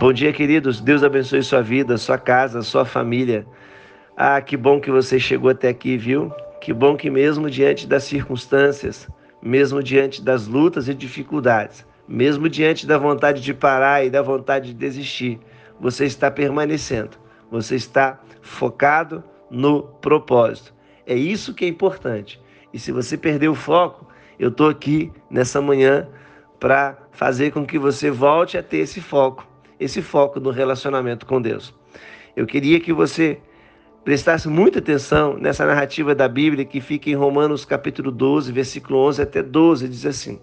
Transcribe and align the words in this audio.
Bom 0.00 0.14
dia, 0.14 0.32
queridos. 0.32 0.80
Deus 0.80 1.04
abençoe 1.04 1.42
sua 1.42 1.60
vida, 1.60 1.98
sua 1.98 2.16
casa, 2.16 2.62
sua 2.62 2.86
família. 2.86 3.46
Ah, 4.16 4.40
que 4.40 4.56
bom 4.56 4.80
que 4.80 4.90
você 4.90 5.20
chegou 5.20 5.50
até 5.50 5.68
aqui, 5.68 5.98
viu? 5.98 6.32
Que 6.58 6.72
bom 6.72 6.96
que 6.96 7.10
mesmo 7.10 7.50
diante 7.50 7.86
das 7.86 8.04
circunstâncias, 8.04 9.06
mesmo 9.42 9.82
diante 9.82 10.22
das 10.22 10.46
lutas 10.46 10.88
e 10.88 10.94
dificuldades, 10.94 11.86
mesmo 12.08 12.48
diante 12.48 12.86
da 12.86 12.96
vontade 12.96 13.42
de 13.42 13.52
parar 13.52 14.02
e 14.02 14.08
da 14.08 14.22
vontade 14.22 14.68
de 14.68 14.74
desistir, 14.74 15.38
você 15.78 16.06
está 16.06 16.30
permanecendo. 16.30 17.18
Você 17.50 17.74
está 17.74 18.18
focado 18.40 19.22
no 19.50 19.82
propósito. 19.82 20.72
É 21.06 21.14
isso 21.14 21.52
que 21.52 21.66
é 21.66 21.68
importante. 21.68 22.40
E 22.72 22.78
se 22.78 22.90
você 22.90 23.18
perder 23.18 23.50
o 23.50 23.54
foco, 23.54 24.08
eu 24.38 24.48
estou 24.48 24.70
aqui 24.70 25.12
nessa 25.30 25.60
manhã 25.60 26.08
para 26.58 26.96
fazer 27.12 27.50
com 27.50 27.66
que 27.66 27.78
você 27.78 28.10
volte 28.10 28.56
a 28.56 28.62
ter 28.62 28.78
esse 28.78 29.02
foco 29.02 29.49
esse 29.80 30.02
foco 30.02 30.38
no 30.38 30.50
relacionamento 30.50 31.24
com 31.24 31.40
Deus. 31.40 31.74
Eu 32.36 32.46
queria 32.46 32.78
que 32.78 32.92
você 32.92 33.40
prestasse 34.04 34.46
muita 34.46 34.78
atenção 34.78 35.38
nessa 35.38 35.64
narrativa 35.64 36.14
da 36.14 36.28
Bíblia 36.28 36.66
que 36.66 36.80
fica 36.80 37.08
em 37.08 37.14
Romanos 37.14 37.64
capítulo 37.64 38.12
12, 38.12 38.52
versículo 38.52 38.98
11 39.06 39.22
até 39.22 39.42
12, 39.42 39.88
diz 39.88 40.04
assim: 40.04 40.38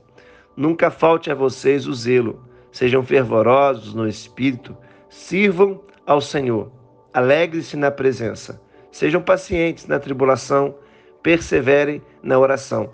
Nunca 0.56 0.90
falte 0.90 1.32
a 1.32 1.36
vocês 1.36 1.88
o 1.88 1.94
zelo, 1.94 2.44
sejam 2.72 3.04
fervorosos 3.04 3.94
no 3.94 4.08
espírito, 4.08 4.76
sirvam 5.08 5.82
ao 6.06 6.20
Senhor, 6.20 6.72
alegre-se 7.14 7.78
na 7.78 7.92
presença, 7.92 8.60
sejam 8.92 9.22
pacientes 9.22 9.86
na 9.86 10.00
tribulação, 10.00 10.76
perseverem 11.22 12.02
na 12.24 12.40
oração. 12.40 12.90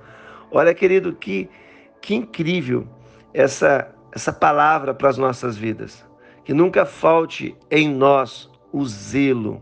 Olha, 0.52 0.74
querido, 0.74 1.14
que, 1.14 1.50
que 2.02 2.14
incrível 2.14 2.88
essa, 3.34 3.88
essa 4.12 4.32
palavra 4.32 4.94
para 4.94 5.10
as 5.10 5.18
nossas 5.18 5.58
vidas 5.58 6.06
que 6.44 6.54
nunca 6.54 6.86
falte 6.86 7.56
em 7.70 7.90
nós 7.90 8.50
o 8.72 8.86
zelo. 8.86 9.62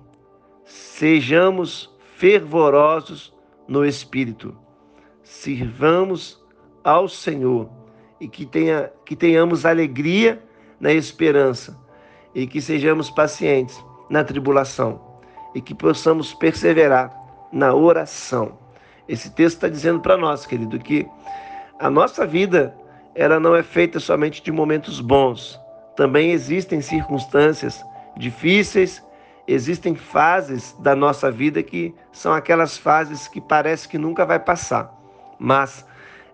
Sejamos 0.66 1.94
fervorosos 2.16 3.34
no 3.68 3.86
espírito. 3.86 4.56
Sirvamos 5.24 6.44
ao 6.84 7.08
Senhor 7.08 7.70
e 8.20 8.28
que, 8.28 8.46
tenha, 8.46 8.92
que 9.06 9.16
tenhamos 9.16 9.66
alegria 9.66 10.42
na 10.80 10.92
esperança 10.92 11.78
e 12.34 12.48
que 12.48 12.62
sejamos 12.62 13.10
pacientes 13.10 13.84
na 14.10 14.24
tribulação 14.24 15.02
e 15.54 15.62
que 15.62 15.76
possamos 15.76 16.34
perseverar 16.34 17.12
na 17.52 17.74
oração. 17.74 18.58
Esse 19.08 19.30
texto 19.32 19.58
está 19.58 19.68
dizendo 19.68 20.00
para 20.00 20.18
nós, 20.18 20.46
querido, 20.46 20.80
que 20.80 21.08
a 21.80 21.90
nossa 21.90 22.26
vida 22.26 22.76
ela 23.14 23.40
não 23.40 23.56
é 23.56 23.64
feita 23.64 24.00
somente 24.00 24.42
de 24.42 24.52
momentos 24.52 25.02
bons, 25.02 25.60
também 25.96 26.32
existem 26.32 26.82
circunstâncias 26.82 27.84
difíceis, 28.18 29.04
existem 29.48 29.96
fases 29.96 30.76
da 30.80 30.96
nossa 30.96 31.32
vida 31.32 31.62
que 31.64 31.94
são 32.12 32.34
aquelas 32.34 32.78
fases 32.78 33.28
que 33.28 33.42
parece 33.42 33.88
que 33.88 33.98
nunca 33.98 34.26
vai 34.26 34.40
passar. 34.40 34.94
Mas 35.38 35.86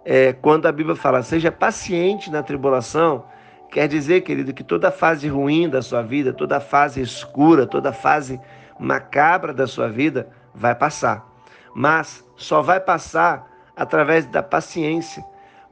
é, 0.05 0.33
quando 0.33 0.67
a 0.67 0.71
Bíblia 0.71 0.95
fala 0.95 1.23
seja 1.23 1.51
paciente 1.51 2.29
na 2.29 2.43
tribulação, 2.43 3.25
quer 3.71 3.87
dizer, 3.87 4.21
querido, 4.21 4.53
que 4.53 4.63
toda 4.63 4.91
fase 4.91 5.27
ruim 5.27 5.69
da 5.69 5.81
sua 5.81 6.01
vida, 6.01 6.33
toda 6.33 6.59
fase 6.59 7.01
escura, 7.01 7.65
toda 7.65 7.91
fase 7.91 8.39
macabra 8.79 9.53
da 9.53 9.67
sua 9.67 9.89
vida 9.89 10.29
vai 10.53 10.75
passar. 10.75 11.25
Mas 11.73 12.23
só 12.35 12.61
vai 12.61 12.79
passar 12.79 13.47
através 13.75 14.25
da 14.25 14.41
paciência. 14.41 15.23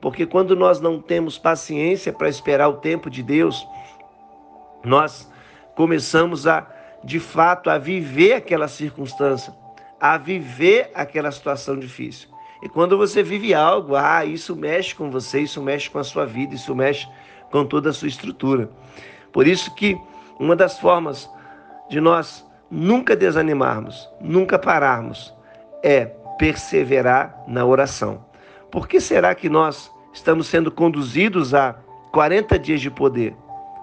Porque 0.06 0.24
quando 0.24 0.56
nós 0.56 0.80
não 0.80 1.02
temos 1.02 1.40
paciência 1.40 2.14
para 2.14 2.30
esperar 2.30 2.70
o 2.70 2.74
tempo 2.74 3.10
de 3.10 3.24
Deus, 3.24 3.68
nós 4.84 5.28
começamos 5.76 6.46
a, 6.46 6.64
de 7.04 7.20
fato, 7.20 7.72
a 7.72 7.80
viver 7.80 8.34
aquela 8.34 8.68
circunstância, 8.68 9.52
a 10.00 10.16
viver 10.16 10.92
aquela 10.94 11.32
situação 11.32 11.80
difícil. 11.80 12.30
E 12.62 12.70
quando 12.70 12.96
você 12.96 13.24
vive 13.24 13.56
algo, 13.56 13.96
ah, 13.96 14.24
isso 14.24 14.56
mexe 14.56 14.94
com 14.94 15.10
você, 15.10 15.40
isso 15.40 15.60
mexe 15.60 15.90
com 15.90 15.98
a 15.98 16.04
sua 16.04 16.24
vida, 16.24 16.54
isso 16.54 16.76
mexe 16.76 17.08
com 17.50 17.66
toda 17.66 17.90
a 17.90 17.94
sua 17.94 18.08
estrutura. 18.08 18.70
Por 19.34 19.48
isso 19.48 19.74
que 19.74 19.98
uma 20.40 20.56
das 20.56 20.78
formas 20.78 21.28
de 21.90 22.00
nós 22.00 22.46
nunca 22.70 23.16
desanimarmos, 23.16 24.08
nunca 24.22 24.60
pararmos, 24.60 25.34
é 25.82 26.06
perseverar 26.38 27.44
na 27.48 27.66
oração. 27.66 28.24
Por 28.70 28.88
que 28.88 29.02
será 29.02 29.34
que 29.34 29.50
nós 29.50 29.95
estamos 30.16 30.48
sendo 30.48 30.72
conduzidos 30.72 31.54
a 31.54 31.74
40 32.12 32.58
dias 32.58 32.82
de 32.82 32.90
poder? 32.90 33.36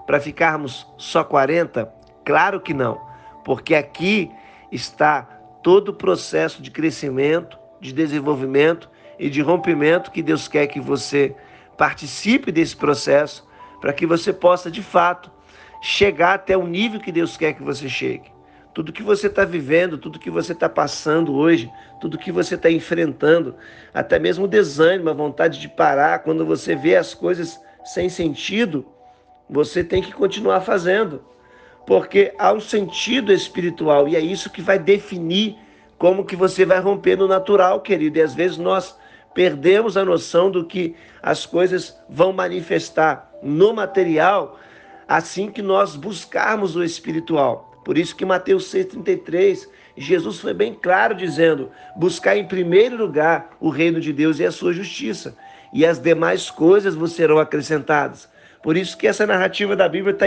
para 0.05 0.19
ficarmos 0.19 0.87
só 0.97 1.23
40? 1.23 1.91
Claro 2.25 2.61
que 2.61 2.73
não, 2.73 2.99
porque 3.43 3.75
aqui 3.75 4.31
está 4.71 5.23
todo 5.61 5.89
o 5.89 5.93
processo 5.93 6.61
de 6.61 6.71
crescimento, 6.71 7.57
de 7.79 7.93
desenvolvimento 7.93 8.89
e 9.19 9.29
de 9.29 9.41
rompimento 9.41 10.11
que 10.11 10.21
Deus 10.21 10.47
quer 10.47 10.67
que 10.67 10.79
você 10.79 11.35
participe 11.77 12.51
desse 12.51 12.75
processo 12.75 13.47
para 13.81 13.93
que 13.93 14.05
você 14.05 14.31
possa 14.31 14.69
de 14.71 14.81
fato 14.81 15.31
chegar 15.81 16.35
até 16.35 16.55
o 16.55 16.65
nível 16.65 16.99
que 16.99 17.11
Deus 17.11 17.35
quer 17.35 17.53
que 17.53 17.63
você 17.63 17.89
chegue. 17.89 18.31
Tudo 18.73 18.91
que 18.91 19.03
você 19.03 19.27
está 19.27 19.45
vivendo, 19.45 19.97
tudo 19.97 20.19
que 20.19 20.29
você 20.29 20.53
está 20.53 20.67
passando 20.67 21.35
hoje, 21.35 21.71
tudo 22.01 22.17
que 22.17 22.31
você 22.31 22.55
está 22.55 22.71
enfrentando, 22.71 23.55
até 23.93 24.17
mesmo 24.17 24.45
o 24.45 24.47
desânimo, 24.47 25.09
a 25.09 25.13
vontade 25.13 25.59
de 25.59 25.69
parar, 25.69 26.19
quando 26.19 26.45
você 26.45 26.75
vê 26.75 26.95
as 26.95 27.13
coisas 27.13 27.59
sem 27.85 28.09
sentido, 28.09 28.85
você 29.49 29.83
tem 29.83 30.01
que 30.01 30.11
continuar 30.11 30.61
fazendo, 30.61 31.23
porque 31.85 32.33
há 32.39 32.51
um 32.51 32.59
sentido 32.59 33.31
espiritual 33.31 34.07
e 34.07 34.15
é 34.15 34.19
isso 34.19 34.49
que 34.49 34.61
vai 34.61 34.79
definir 34.79 35.55
como 35.97 36.25
que 36.25 36.35
você 36.35 36.65
vai 36.65 36.79
romper 36.79 37.17
no 37.17 37.27
natural, 37.27 37.81
querido. 37.81 38.17
E 38.17 38.21
às 38.21 38.33
vezes 38.33 38.57
nós 38.57 38.97
perdemos 39.33 39.97
a 39.97 40.03
noção 40.03 40.49
do 40.49 40.65
que 40.65 40.95
as 41.21 41.45
coisas 41.45 41.97
vão 42.09 42.33
manifestar 42.33 43.31
no 43.41 43.73
material 43.73 44.59
assim 45.07 45.51
que 45.51 45.61
nós 45.61 45.95
buscarmos 45.95 46.75
o 46.75 46.83
espiritual. 46.83 47.72
Por 47.83 47.97
isso 47.97 48.15
que 48.15 48.25
Mateus 48.25 48.71
6,33, 48.73 49.67
Jesus 49.97 50.39
foi 50.39 50.53
bem 50.53 50.73
claro 50.73 51.15
dizendo: 51.15 51.71
buscar 51.95 52.37
em 52.37 52.47
primeiro 52.47 52.97
lugar 52.97 53.55
o 53.59 53.69
reino 53.69 53.99
de 53.99 54.13
Deus 54.13 54.39
e 54.39 54.45
a 54.45 54.51
sua 54.51 54.73
justiça, 54.73 55.35
e 55.73 55.85
as 55.85 55.99
demais 55.99 56.49
coisas 56.49 56.95
vos 56.95 57.13
serão 57.13 57.39
acrescentadas. 57.39 58.29
Por 58.61 58.77
isso 58.77 58.97
que 58.97 59.07
essa 59.07 59.27
narrativa 59.27 59.75
da 59.75 59.89
Bíblia 59.89 60.13
está 60.13 60.25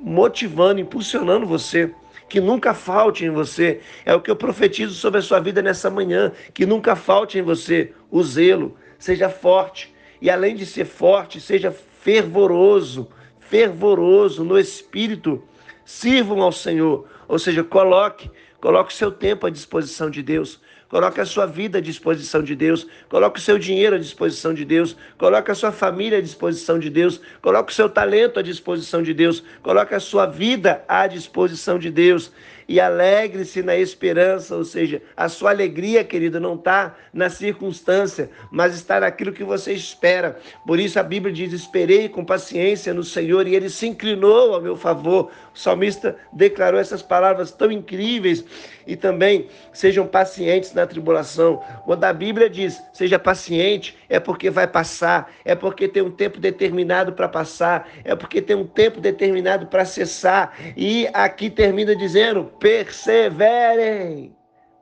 motivando, 0.00 0.80
impulsionando 0.80 1.46
você. 1.46 1.94
Que 2.28 2.40
nunca 2.40 2.74
falte 2.74 3.24
em 3.24 3.30
você. 3.30 3.80
É 4.04 4.14
o 4.14 4.20
que 4.20 4.30
eu 4.30 4.36
profetizo 4.36 4.94
sobre 4.94 5.18
a 5.18 5.22
sua 5.22 5.40
vida 5.40 5.60
nessa 5.62 5.90
manhã. 5.90 6.32
Que 6.52 6.66
nunca 6.66 6.96
falte 6.96 7.38
em 7.38 7.42
você 7.42 7.92
o 8.10 8.22
zelo. 8.22 8.76
Seja 8.98 9.28
forte. 9.28 9.94
E 10.20 10.30
além 10.30 10.54
de 10.54 10.66
ser 10.66 10.84
forte, 10.84 11.40
seja 11.40 11.72
fervoroso. 11.72 13.08
Fervoroso 13.40 14.44
no 14.44 14.58
espírito. 14.58 15.42
Sirvam 15.90 16.40
ao 16.40 16.52
Senhor. 16.52 17.04
Ou 17.26 17.36
seja, 17.36 17.64
coloque, 17.64 18.30
coloque 18.60 18.92
o 18.92 18.96
seu 18.96 19.10
tempo 19.10 19.44
à 19.44 19.50
disposição 19.50 20.08
de 20.08 20.22
Deus. 20.22 20.60
Coloque 20.88 21.20
a 21.20 21.26
sua 21.26 21.46
vida 21.46 21.78
à 21.78 21.80
disposição 21.80 22.44
de 22.44 22.54
Deus. 22.54 22.86
Coloque 23.08 23.40
o 23.40 23.42
seu 23.42 23.58
dinheiro 23.58 23.96
à 23.96 23.98
disposição 23.98 24.54
de 24.54 24.64
Deus. 24.64 24.96
Coloque 25.18 25.50
a 25.50 25.54
sua 25.54 25.72
família 25.72 26.18
à 26.18 26.20
disposição 26.20 26.78
de 26.78 26.88
Deus. 26.88 27.20
Coloque 27.42 27.72
o 27.72 27.74
seu 27.74 27.88
talento 27.88 28.38
à 28.38 28.42
disposição 28.42 29.02
de 29.02 29.12
Deus. 29.12 29.42
Coloque 29.64 29.92
a 29.92 30.00
sua 30.00 30.26
vida 30.26 30.84
à 30.86 31.08
disposição 31.08 31.76
de 31.76 31.90
Deus 31.90 32.30
e 32.70 32.78
alegre-se 32.78 33.64
na 33.64 33.76
esperança, 33.76 34.54
ou 34.54 34.64
seja, 34.64 35.02
a 35.16 35.28
sua 35.28 35.50
alegria, 35.50 36.04
querido, 36.04 36.38
não 36.38 36.54
está 36.54 36.94
na 37.12 37.28
circunstância, 37.28 38.30
mas 38.48 38.76
está 38.76 39.00
naquilo 39.00 39.32
que 39.32 39.42
você 39.42 39.72
espera. 39.72 40.38
Por 40.64 40.78
isso 40.78 40.96
a 41.00 41.02
Bíblia 41.02 41.34
diz: 41.34 41.52
Esperei 41.52 42.08
com 42.08 42.24
paciência 42.24 42.94
no 42.94 43.02
Senhor 43.02 43.48
e 43.48 43.56
ele 43.56 43.68
se 43.68 43.88
inclinou 43.88 44.54
ao 44.54 44.60
meu 44.60 44.76
favor. 44.76 45.32
O 45.60 45.62
salmista 45.62 46.16
declarou 46.32 46.80
essas 46.80 47.02
palavras 47.02 47.52
tão 47.52 47.70
incríveis 47.70 48.42
e 48.86 48.96
também 48.96 49.46
sejam 49.74 50.06
pacientes 50.06 50.72
na 50.72 50.86
tribulação. 50.86 51.62
Quando 51.84 52.02
a 52.02 52.14
Bíblia 52.14 52.48
diz 52.48 52.82
seja 52.94 53.18
paciente, 53.18 53.94
é 54.08 54.18
porque 54.18 54.48
vai 54.48 54.66
passar, 54.66 55.30
é 55.44 55.54
porque 55.54 55.86
tem 55.86 56.02
um 56.02 56.10
tempo 56.10 56.40
determinado 56.40 57.12
para 57.12 57.28
passar, 57.28 57.86
é 58.04 58.16
porque 58.16 58.40
tem 58.40 58.56
um 58.56 58.66
tempo 58.66 59.02
determinado 59.02 59.66
para 59.66 59.84
cessar. 59.84 60.56
E 60.74 61.06
aqui 61.12 61.50
termina 61.50 61.94
dizendo: 61.94 62.44
perseverem, 62.58 64.34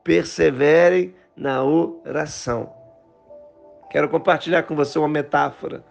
perseverem 0.04 1.12
na 1.36 1.64
oração. 1.64 2.72
Quero 3.90 4.08
compartilhar 4.08 4.62
com 4.62 4.76
você 4.76 4.96
uma 4.96 5.08
metáfora 5.08 5.84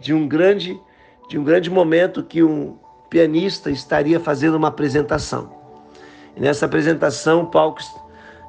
de 0.00 0.14
um 0.14 0.26
grande, 0.26 0.74
de 1.28 1.38
um 1.38 1.44
grande 1.44 1.68
momento 1.68 2.22
que 2.22 2.42
um 2.42 2.78
pianista 3.08 3.70
estaria 3.70 4.18
fazendo 4.18 4.56
uma 4.56 4.68
apresentação. 4.68 5.54
E 6.36 6.40
nessa 6.40 6.66
apresentação, 6.66 7.42
o 7.42 7.46
palco 7.46 7.80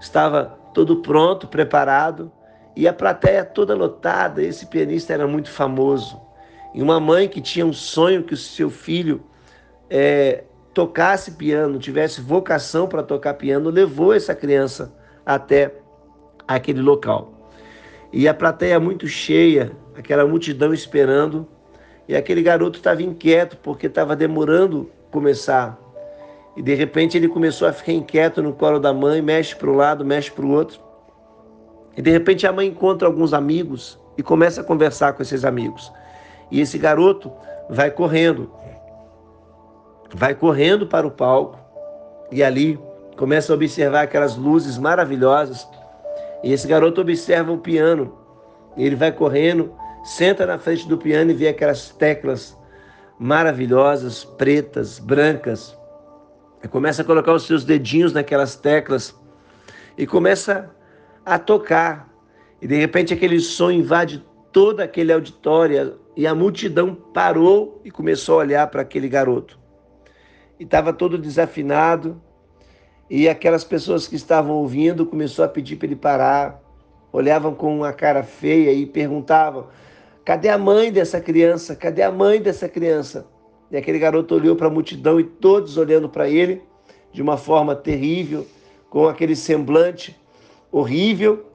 estava 0.01 0.57
todo 0.74 0.98
pronto, 0.98 1.48
preparado, 1.48 2.31
e 2.75 2.88
a 2.88 2.94
plateia 2.94 3.44
toda 3.44 3.74
lotada. 3.74 4.42
Esse 4.42 4.65
pianista 4.68 5.13
era 5.13 5.27
muito 5.27 5.50
famoso. 5.50 6.19
E 6.74 6.81
uma 6.81 7.00
mãe 7.00 7.27
que 7.27 7.42
tinha 7.42 7.65
um 7.65 7.74
sonho 7.74 8.24
que 8.24 8.33
o 8.33 8.38
seu 8.38 8.69
filho 8.69 9.24
é, 9.89 10.44
tocasse 10.74 11.31
piano, 11.31 11.80
tivesse 11.80 12.21
vocação 12.21 12.88
para 12.88 13.01
tocar 13.01 13.33
piano, 13.33 13.69
levou 13.69 14.13
essa 14.13 14.36
criança 14.36 14.94
até 15.25 15.74
aquele 16.48 16.81
local. 16.81 17.50
E 18.13 18.27
a 18.27 18.33
plateia 18.33 18.80
muito 18.80 19.07
cheia, 19.07 19.71
aquela 19.95 20.25
multidão 20.25 20.74
esperando, 20.74 21.48
e 22.07 22.15
aquele 22.15 22.42
garoto 22.42 22.77
estava 22.77 23.04
inquieto 23.04 23.57
porque 23.57 23.88
estava 23.88 24.15
demorando 24.15 24.89
começar. 25.12 25.77
E 26.56 26.62
de 26.62 26.74
repente 26.74 27.18
ele 27.18 27.27
começou 27.27 27.68
a 27.68 27.74
ficar 27.74 27.92
inquieto 27.92 28.42
no 28.42 28.54
colo 28.54 28.80
da 28.80 28.94
mãe, 28.94 29.21
mexe 29.21 29.56
para 29.56 29.69
um 29.69 29.75
lado, 29.75 30.06
mexe 30.06 30.31
para 30.31 30.45
o 30.45 30.51
outro. 30.51 30.80
E 31.95 32.01
de 32.01 32.09
repente 32.09 32.48
a 32.48 32.51
mãe 32.51 32.68
encontra 32.68 33.07
alguns 33.07 33.33
amigos 33.33 34.00
e 34.18 34.24
começa 34.24 34.62
a 34.62 34.63
conversar 34.63 35.13
com 35.13 35.21
esses 35.21 35.44
amigos. 35.44 35.92
E 36.50 36.62
esse 36.62 36.77
garoto 36.77 37.31
vai 37.69 37.92
correndo, 37.92 38.50
vai 40.15 40.33
correndo 40.33 40.88
para 40.88 41.06
o 41.06 41.12
palco 41.12 41.59
e 42.31 42.44
ali 42.44 42.80
começa 43.18 43.51
a 43.51 43.56
observar 43.56 44.01
aquelas 44.04 44.36
luzes 44.36 44.77
maravilhosas. 44.77 45.68
E 46.44 46.54
esse 46.54 46.68
garoto 46.68 47.01
observa 47.01 47.51
o 47.51 47.57
piano. 47.57 48.13
Ele 48.77 48.95
vai 48.95 49.12
correndo, 49.12 49.74
senta 50.07 50.45
na 50.45 50.57
frente 50.57 50.88
do 50.88 50.98
piano 50.98 51.31
e 51.31 51.33
vê 51.33 51.50
aquelas 51.50 51.89
teclas 51.89 52.57
maravilhosas, 53.19 54.24
pretas, 54.24 55.00
brancas. 55.00 55.77
E 56.63 56.68
começa 56.68 57.01
a 57.01 57.06
colocar 57.06 57.33
os 57.33 57.45
seus 57.45 57.65
dedinhos 57.65 58.13
naquelas 58.13 58.56
teclas 58.56 59.13
e 59.98 60.07
começa 60.07 60.71
a 61.25 61.38
tocar. 61.38 62.09
E 62.62 62.68
de 62.68 62.77
repente 62.77 63.13
aquele 63.13 63.39
som 63.42 63.69
invade 63.69 64.25
todo 64.54 64.80
aquele 64.80 65.12
auditório 65.12 66.00
e 66.15 66.25
a 66.25 66.33
multidão 66.33 66.95
parou 66.95 67.81
e 67.83 67.92
começou 67.92 68.36
a 68.36 68.44
olhar 68.44 68.68
para 68.68 68.83
aquele 68.83 69.09
garoto. 69.09 69.59
E 70.57 70.63
estava 70.63 70.94
todo 70.94 71.18
desafinado. 71.18 72.21
E 73.09 73.27
aquelas 73.27 73.65
pessoas 73.65 74.07
que 74.07 74.15
estavam 74.15 74.56
ouvindo 74.56 75.06
começou 75.06 75.44
a 75.44 75.48
pedir 75.50 75.75
para 75.75 75.88
ele 75.88 75.95
parar, 75.95 76.62
olhavam 77.12 77.54
com 77.54 77.75
uma 77.75 77.92
cara 77.92 78.24
feia 78.24 78.71
e 78.71 78.86
perguntavam: 78.86 79.68
"Cadê 80.27 80.50
a 80.50 80.57
mãe 80.57 80.91
dessa 80.91 81.21
criança? 81.21 81.74
Cadê 81.74 82.01
a 82.01 82.12
mãe 82.12 82.41
dessa 82.41 82.68
criança?" 82.68 83.25
E 83.71 83.77
aquele 83.77 83.97
garoto 83.97 84.35
olhou 84.35 84.57
para 84.57 84.68
a 84.68 84.69
multidão 84.69 85.21
e 85.21 85.24
todos 85.24 85.77
olhando 85.77 86.09
para 86.09 86.27
ele 86.27 86.62
de 87.13 87.21
uma 87.21 87.38
forma 87.38 87.74
terrível, 87.74 88.45
com 88.89 89.07
aquele 89.07 89.38
semblante 89.38 90.19
horrível. 90.69 91.45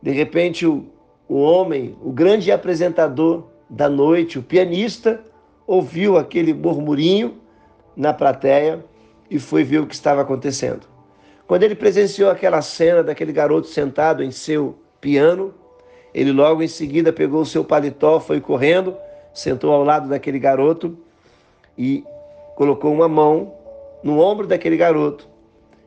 De 0.00 0.10
repente, 0.10 0.66
o, 0.66 0.86
o 1.28 1.36
homem, 1.36 1.98
o 2.02 2.10
grande 2.10 2.50
apresentador 2.50 3.44
da 3.68 3.90
noite, 3.90 4.38
o 4.38 4.42
pianista, 4.42 5.22
ouviu 5.66 6.16
aquele 6.16 6.54
murmurinho 6.54 7.42
na 7.94 8.14
plateia 8.14 8.82
e 9.30 9.38
foi 9.38 9.62
ver 9.64 9.80
o 9.80 9.86
que 9.86 9.94
estava 9.94 10.22
acontecendo. 10.22 10.88
Quando 11.46 11.64
ele 11.64 11.74
presenciou 11.74 12.30
aquela 12.30 12.62
cena 12.62 13.02
daquele 13.02 13.34
garoto 13.34 13.66
sentado 13.66 14.24
em 14.24 14.30
seu 14.30 14.78
piano, 14.98 15.52
ele 16.14 16.30
logo 16.30 16.62
em 16.62 16.68
seguida 16.68 17.12
pegou 17.12 17.42
o 17.42 17.46
seu 17.46 17.64
paletó, 17.64 18.20
foi 18.20 18.40
correndo, 18.40 18.96
sentou 19.32 19.72
ao 19.72 19.82
lado 19.82 20.08
daquele 20.08 20.38
garoto 20.38 20.96
e 21.76 22.04
colocou 22.54 22.92
uma 22.92 23.08
mão 23.08 23.52
no 24.00 24.20
ombro 24.20 24.46
daquele 24.46 24.76
garoto 24.76 25.28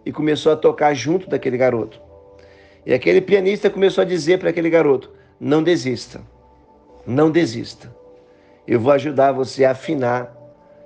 e 0.05 0.11
começou 0.11 0.51
a 0.51 0.57
tocar 0.57 0.93
junto 0.93 1.29
daquele 1.29 1.55
garoto. 1.55 2.01
E 2.85 2.93
aquele 2.93 3.21
pianista 3.21 3.69
começou 3.69 4.01
a 4.01 4.05
dizer 4.05 4.37
para 4.37 4.49
aquele 4.49 4.69
garoto: 4.69 5.11
não 5.39 5.63
desista, 5.63 6.21
não 7.05 7.31
desista. 7.31 7.95
Eu 8.67 8.81
vou 8.81 8.91
ajudar 8.91 9.31
você 9.31 9.63
a 9.63 9.71
afinar, 9.71 10.35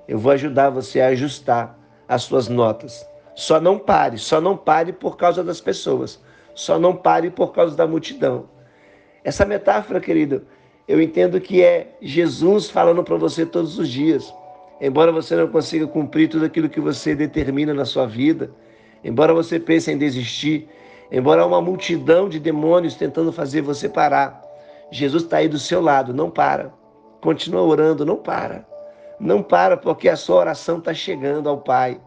eu 0.07 0.19
vou 0.19 0.31
ajudar 0.31 0.69
você 0.69 1.01
a 1.01 1.07
ajustar 1.07 1.79
as 2.07 2.21
suas 2.23 2.47
notas. 2.47 3.03
Só 3.33 3.59
não 3.59 3.79
pare, 3.79 4.19
só 4.19 4.39
não 4.39 4.55
pare 4.55 4.93
por 4.93 5.17
causa 5.17 5.43
das 5.43 5.59
pessoas, 5.59 6.21
só 6.53 6.77
não 6.77 6.95
pare 6.95 7.31
por 7.31 7.53
causa 7.53 7.75
da 7.75 7.87
multidão. 7.87 8.45
Essa 9.23 9.45
metáfora, 9.45 9.99
querido, 9.99 10.43
eu 10.87 11.01
entendo 11.01 11.39
que 11.39 11.63
é 11.63 11.95
Jesus 12.01 12.69
falando 12.69 13.03
para 13.03 13.15
você 13.15 13.45
todos 13.45 13.77
os 13.77 13.87
dias. 13.87 14.33
Embora 14.79 15.11
você 15.11 15.35
não 15.35 15.47
consiga 15.47 15.85
cumprir 15.85 16.27
tudo 16.27 16.45
aquilo 16.45 16.67
que 16.67 16.79
você 16.79 17.13
determina 17.13 17.73
na 17.73 17.85
sua 17.85 18.07
vida, 18.07 18.51
embora 19.03 19.33
você 19.33 19.59
pense 19.59 19.91
em 19.91 19.97
desistir, 19.97 20.67
embora 21.11 21.45
uma 21.45 21.61
multidão 21.61 22.27
de 22.27 22.39
demônios 22.39 22.95
tentando 22.95 23.31
fazer 23.31 23.61
você 23.61 23.87
parar, 23.87 24.41
Jesus 24.91 25.23
está 25.23 25.37
aí 25.37 25.47
do 25.47 25.59
seu 25.59 25.81
lado, 25.81 26.13
não 26.13 26.29
para. 26.29 26.73
Continua 27.21 27.61
orando, 27.61 28.05
não 28.05 28.17
para. 28.17 28.65
Não 29.19 29.43
para, 29.43 29.77
porque 29.77 30.09
a 30.09 30.15
sua 30.15 30.37
oração 30.37 30.79
está 30.79 30.93
chegando 30.93 31.47
ao 31.47 31.59
Pai. 31.59 32.01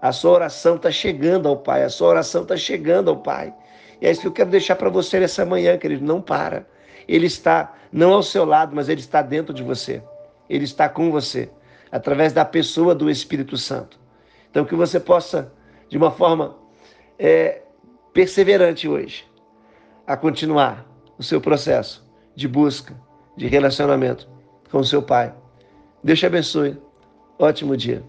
A 0.00 0.10
sua 0.10 0.32
oração 0.32 0.76
está 0.76 0.90
chegando 0.90 1.46
ao 1.46 1.58
Pai. 1.58 1.84
A 1.84 1.90
sua 1.90 2.08
oração 2.08 2.42
está 2.42 2.56
chegando 2.56 3.10
ao 3.10 3.18
Pai. 3.18 3.54
E 4.04 4.06
é 4.06 4.10
isso 4.10 4.20
que 4.20 4.26
eu 4.26 4.32
quero 4.32 4.50
deixar 4.50 4.76
para 4.76 4.90
você 4.90 5.18
nessa 5.18 5.46
manhã, 5.46 5.78
querido. 5.78 6.04
Não 6.04 6.20
para. 6.20 6.66
Ele 7.08 7.24
está 7.24 7.74
não 7.90 8.12
ao 8.12 8.22
seu 8.22 8.44
lado, 8.44 8.76
mas 8.76 8.90
ele 8.90 9.00
está 9.00 9.22
dentro 9.22 9.54
de 9.54 9.62
você. 9.62 10.02
Ele 10.46 10.64
está 10.64 10.90
com 10.90 11.10
você 11.10 11.50
através 11.90 12.30
da 12.30 12.44
pessoa 12.44 12.94
do 12.94 13.08
Espírito 13.08 13.56
Santo. 13.56 13.98
Então, 14.50 14.66
que 14.66 14.74
você 14.74 15.00
possa, 15.00 15.50
de 15.88 15.96
uma 15.96 16.10
forma 16.10 16.54
é, 17.18 17.62
perseverante 18.12 18.86
hoje, 18.86 19.24
a 20.06 20.18
continuar 20.18 20.84
o 21.16 21.22
seu 21.22 21.40
processo 21.40 22.06
de 22.36 22.46
busca, 22.46 22.94
de 23.38 23.46
relacionamento 23.46 24.28
com 24.70 24.80
o 24.80 24.84
seu 24.84 25.02
Pai. 25.02 25.32
Deus 26.02 26.18
te 26.18 26.26
abençoe. 26.26 26.76
Ótimo 27.38 27.74
dia. 27.74 28.04